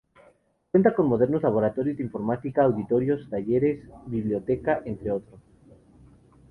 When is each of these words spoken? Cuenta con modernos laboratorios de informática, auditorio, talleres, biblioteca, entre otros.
Cuenta 0.71 0.95
con 0.95 1.05
modernos 1.05 1.43
laboratorios 1.43 1.95
de 1.97 2.01
informática, 2.01 2.63
auditorio, 2.63 3.17
talleres, 3.29 3.85
biblioteca, 4.07 4.81
entre 4.83 5.11
otros. 5.11 5.39